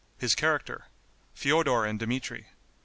His 0.17 0.33
Character. 0.33 0.87
Feodor 1.35 1.85
and 1.87 1.99
Dmitri. 1.99 2.47